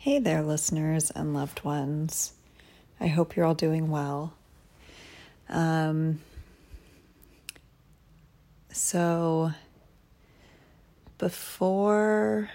[0.00, 2.32] Hey there, listeners and loved ones.
[3.00, 4.32] I hope you're all doing well.
[5.48, 6.20] Um,
[8.70, 9.50] so,
[11.18, 12.48] before,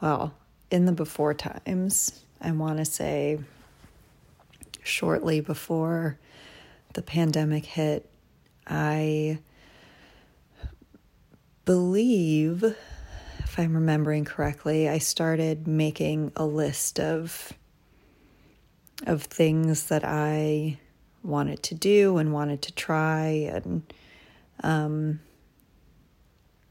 [0.00, 0.34] well,
[0.70, 3.40] in the before times, I want to say
[4.84, 6.16] shortly before
[6.92, 8.08] the pandemic hit,
[8.68, 9.40] I
[11.64, 12.76] believe
[13.52, 17.52] if I'm remembering correctly, I started making a list of
[19.06, 20.78] of things that I
[21.22, 23.82] wanted to do and wanted to try and
[24.62, 25.20] um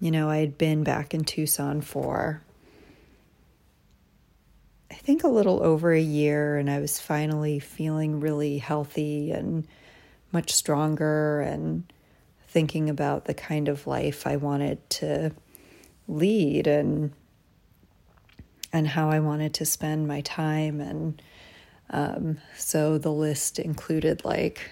[0.00, 2.42] you know, I had been back in Tucson for
[4.90, 9.64] I think a little over a year and I was finally feeling really healthy and
[10.32, 11.84] much stronger and
[12.48, 15.30] thinking about the kind of life I wanted to
[16.08, 17.12] lead and
[18.72, 21.22] and how I wanted to spend my time and
[21.90, 24.70] um, so the list included like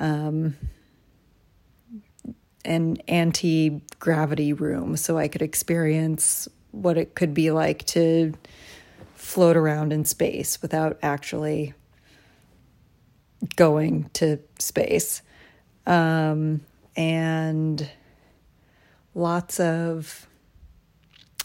[0.00, 0.56] um,
[2.64, 8.34] an anti gravity room so I could experience what it could be like to
[9.14, 11.74] float around in space without actually
[13.56, 15.22] going to space.
[15.86, 16.62] Um,
[16.96, 17.88] and
[19.14, 20.26] lots of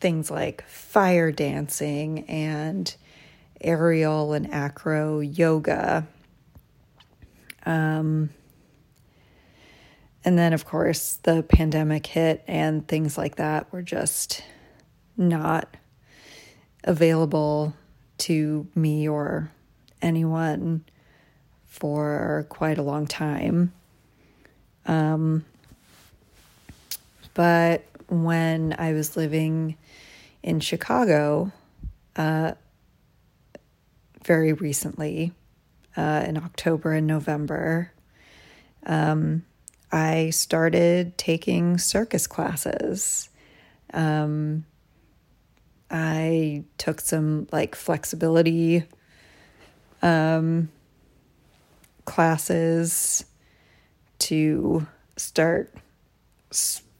[0.00, 2.94] things like fire dancing and
[3.60, 6.06] aerial and acro yoga.
[7.66, 8.30] Um,
[10.24, 14.42] and then, of course, the pandemic hit, and things like that were just
[15.16, 15.76] not
[16.84, 17.74] available
[18.18, 19.50] to me or
[20.02, 20.84] anyone
[21.66, 23.72] for quite a long time.
[24.86, 25.44] Um,
[27.34, 29.76] but when I was living
[30.42, 31.52] in Chicago,
[32.16, 32.52] uh,
[34.24, 35.32] very recently,
[35.96, 37.92] uh, in October and November,
[38.86, 39.44] um,
[39.92, 43.28] I started taking circus classes.
[43.92, 44.64] Um,
[45.90, 48.84] I took some like flexibility
[50.02, 50.70] um,
[52.04, 53.24] classes
[54.20, 55.74] to start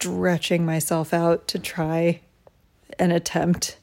[0.00, 2.20] stretching myself out to try
[2.98, 3.76] an attempt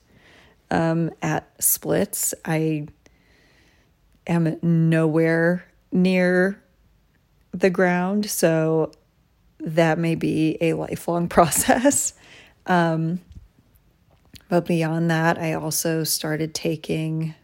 [0.72, 2.34] um, at splits.
[2.44, 2.88] I
[4.26, 6.60] am nowhere near
[7.52, 8.92] the ground, so
[9.60, 12.14] that may be a lifelong process.
[12.66, 13.20] Um,
[14.50, 17.36] but beyond that, I also started taking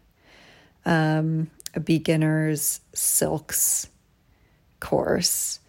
[0.83, 3.87] um, a beginner's silks
[4.79, 5.59] course.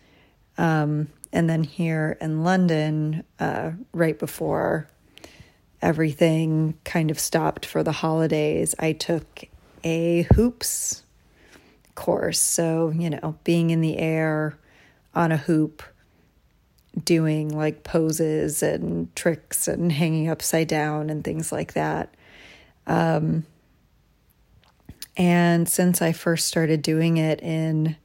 [0.56, 4.88] Um, and then here in London, uh, right before
[5.82, 9.44] everything kind of stopped for the holidays, I took
[9.82, 11.02] a hoops
[11.96, 12.38] course.
[12.40, 14.56] So, you know, being in the air
[15.12, 15.82] on a hoop,
[17.04, 22.14] doing like poses and tricks and hanging upside down and things like that.
[22.86, 23.44] Um,
[25.16, 27.96] and since I first started doing it in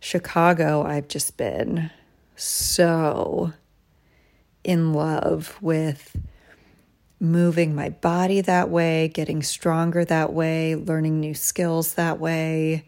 [0.00, 1.92] Chicago, I've just been
[2.36, 3.52] so
[4.64, 6.16] in love with
[7.20, 12.84] moving my body that way, getting stronger that way, learning new skills that way.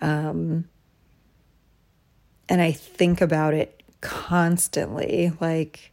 [0.00, 0.68] Um,
[2.48, 5.32] and I think about it constantly.
[5.40, 5.92] Like,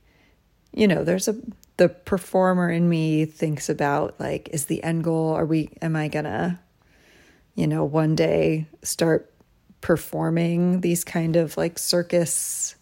[0.71, 1.35] you know, there's a,
[1.77, 6.07] the performer in me thinks about, like, is the end goal, are we, am I
[6.07, 6.61] gonna,
[7.55, 9.33] you know, one day start
[9.81, 12.75] performing these kind of like circus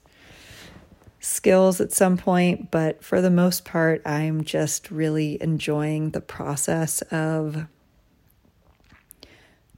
[1.21, 7.01] skills at some point, but for the most part, I'm just really enjoying the process
[7.03, 7.67] of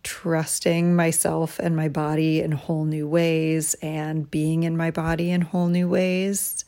[0.03, 5.41] trusting myself and my body in whole new ways and being in my body in
[5.41, 6.65] whole new ways.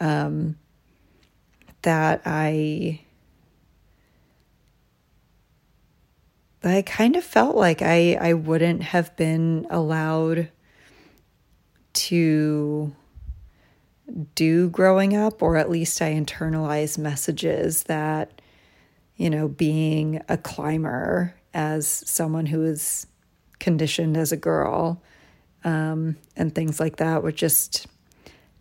[0.00, 0.56] Um,
[1.82, 3.00] that I
[6.62, 10.50] I kind of felt like I I wouldn't have been allowed
[11.94, 12.94] to
[14.34, 18.40] do growing up, or at least I internalized messages that,
[19.16, 23.06] you know, being a climber as someone who is
[23.58, 25.02] conditioned as a girl
[25.64, 27.86] um, and things like that were just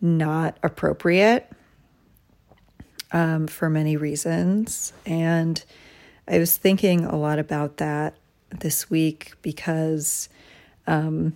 [0.01, 1.49] not appropriate
[3.11, 4.93] um, for many reasons.
[5.05, 5.63] And
[6.27, 8.15] I was thinking a lot about that
[8.49, 10.29] this week because
[10.87, 11.35] um,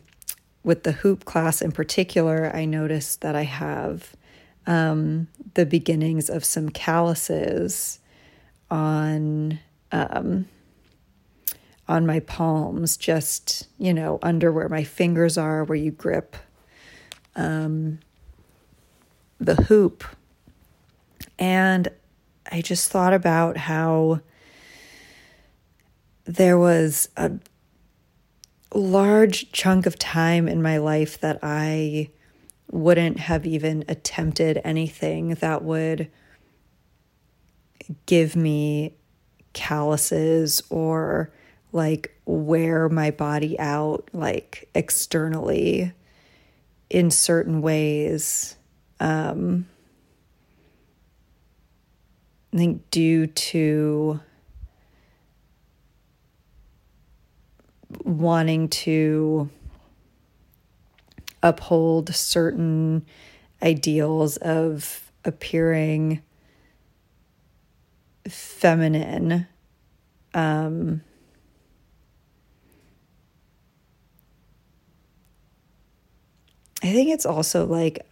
[0.63, 4.15] with the hoop class in particular, I noticed that I have
[4.67, 7.99] um, the beginnings of some calluses
[8.69, 9.59] on
[9.91, 10.47] um,
[11.87, 16.35] on my palms, just you know, under where my fingers are, where you grip
[17.35, 17.99] um,
[19.39, 20.03] the hoop.
[21.39, 21.89] And
[22.51, 24.21] I just thought about how
[26.25, 27.31] there was a
[28.73, 32.09] large chunk of time in my life that I
[32.71, 36.09] wouldn't have even attempted anything that would
[38.05, 38.95] give me
[39.53, 41.31] calluses or
[41.73, 45.91] like wear my body out like externally
[46.89, 48.55] in certain ways.
[48.99, 49.67] Um
[52.53, 54.19] i think due to
[58.03, 59.49] wanting to
[61.43, 63.05] uphold certain
[63.63, 66.21] ideals of appearing
[68.27, 69.47] feminine
[70.33, 71.01] um,
[76.83, 78.05] I think it's also like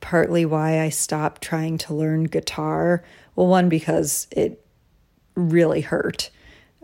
[0.00, 3.02] partly why I stopped trying to learn guitar.
[3.34, 4.64] Well, one, because it
[5.34, 6.30] really hurt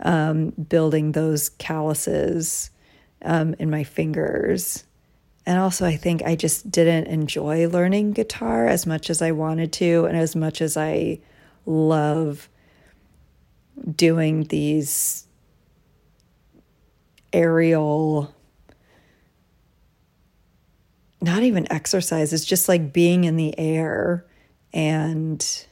[0.01, 2.71] um, building those calluses
[3.23, 4.85] um, in my fingers.
[5.47, 9.73] And also, I think I just didn't enjoy learning guitar as much as I wanted
[9.75, 11.21] to, and as much as I
[11.65, 12.49] love
[13.97, 15.27] doing these
[17.33, 18.35] aerial,
[21.21, 24.27] not even exercises, just like being in the air
[24.73, 25.67] and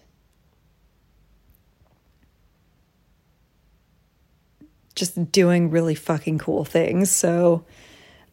[4.96, 7.10] just doing really fucking cool things.
[7.10, 7.64] So,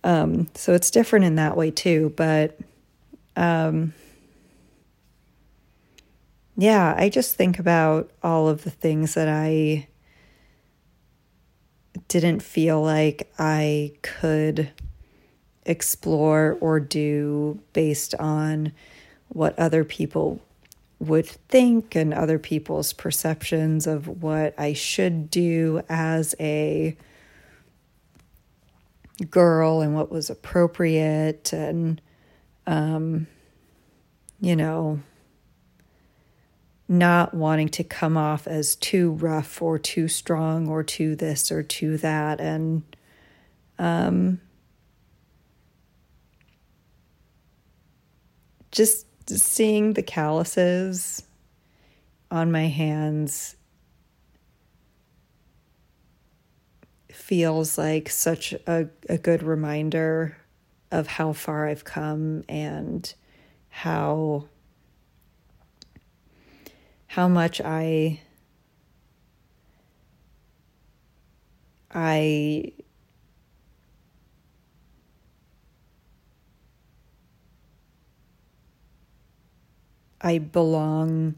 [0.04, 2.14] um, so it's different in that way too.
[2.16, 2.58] But,
[3.36, 3.94] um,
[6.58, 9.88] yeah, I just think about all of the things that I
[12.08, 14.72] didn't feel like I could
[15.66, 18.72] explore or do based on
[19.30, 20.42] what other people
[21.04, 26.98] would think and other people's perceptions of what I should do as a
[29.30, 32.02] girl and what was appropriate and
[32.66, 33.28] um
[34.42, 35.00] you know
[36.88, 41.64] not wanting to come off as too rough or too strong or too this or
[41.64, 42.40] too that.
[42.40, 42.84] And
[43.80, 44.40] um
[48.72, 51.24] just seeing the calluses
[52.32, 53.56] on my hands
[57.12, 60.38] feels like such a, a good reminder
[60.92, 63.14] of how far I've come and
[63.70, 64.46] how
[67.08, 68.20] how much I
[71.92, 72.74] I
[80.24, 81.36] I belong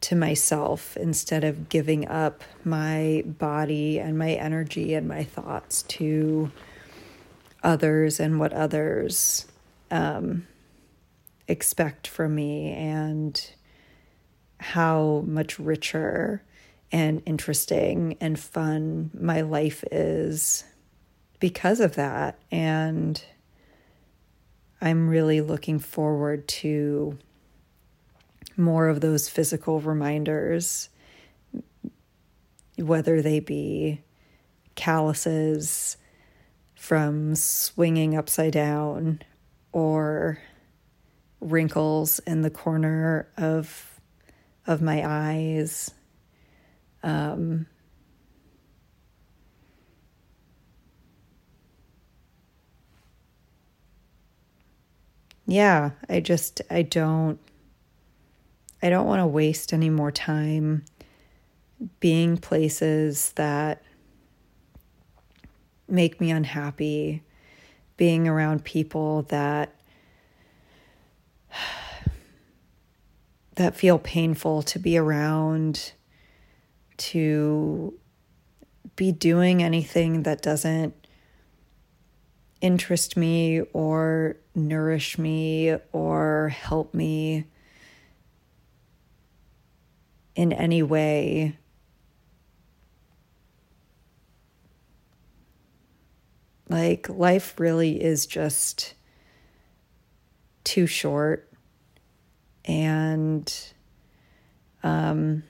[0.00, 6.50] to myself instead of giving up my body and my energy and my thoughts to
[7.62, 9.46] others and what others
[9.90, 10.46] um,
[11.48, 13.50] expect from me and
[14.60, 16.42] how much richer
[16.92, 20.64] and interesting and fun my life is
[21.40, 22.38] because of that.
[22.50, 23.22] And
[24.80, 27.18] I'm really looking forward to
[28.56, 30.88] more of those physical reminders,
[32.76, 34.00] whether they be
[34.74, 35.96] calluses
[36.74, 39.22] from swinging upside down
[39.72, 40.38] or
[41.40, 44.00] wrinkles in the corner of
[44.66, 45.90] of my eyes.
[47.02, 47.66] Um,
[55.46, 57.38] yeah i just i don't
[58.84, 60.84] I don't want to waste any more time
[62.00, 63.82] being places that
[65.88, 67.22] make me unhappy,
[67.96, 69.74] being around people that
[73.54, 75.92] that feel painful to be around,
[76.98, 77.98] to
[78.96, 80.94] be doing anything that doesn't
[82.60, 87.46] interest me or nourish me or help me
[90.34, 91.56] in any way
[96.68, 98.94] like life really is just
[100.64, 101.48] too short
[102.64, 103.72] and
[104.82, 105.42] um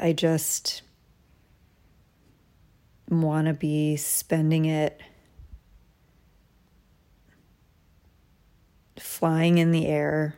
[0.00, 0.82] I just
[3.08, 5.00] want to be spending it
[8.96, 10.36] flying in the air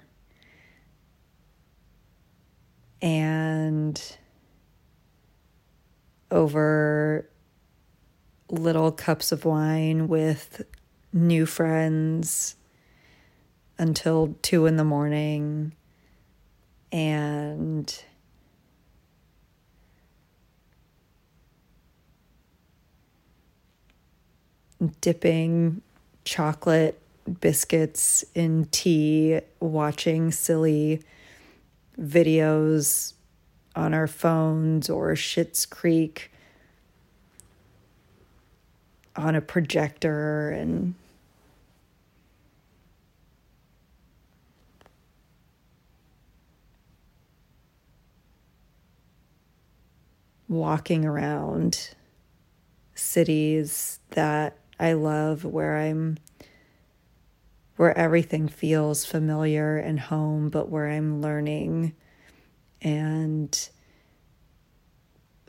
[3.02, 4.00] and
[6.40, 7.28] over
[8.48, 10.62] little cups of wine with
[11.12, 12.56] new friends
[13.78, 15.72] until two in the morning.
[16.90, 17.94] And
[25.00, 25.82] dipping
[26.24, 27.00] chocolate
[27.40, 31.02] biscuits in tea, watching silly
[32.00, 33.12] videos
[33.76, 36.29] on our phones or Schitt's Creek
[39.16, 40.94] on a projector and
[50.48, 51.94] walking around
[52.94, 56.18] cities that I love where I'm
[57.76, 61.94] where everything feels familiar and home, but where I'm learning
[62.82, 63.70] and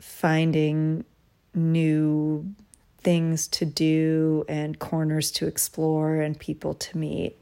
[0.00, 1.04] finding
[1.52, 2.54] new
[3.02, 7.36] things to do and corners to explore and people to meet.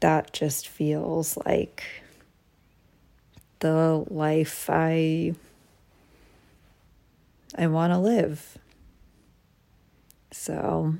[0.00, 1.82] That just feels like
[3.60, 5.34] the life I
[7.56, 8.58] I want to live.
[10.32, 10.96] So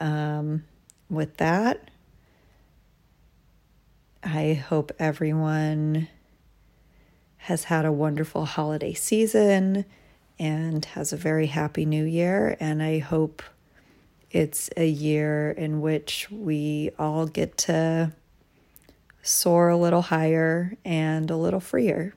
[0.00, 0.64] um,
[1.08, 1.90] with that,
[4.22, 6.08] I hope everyone
[7.46, 9.84] has had a wonderful holiday season
[10.36, 12.56] and has a very happy new year.
[12.58, 13.40] And I hope
[14.32, 18.10] it's a year in which we all get to
[19.22, 22.16] soar a little higher and a little freer.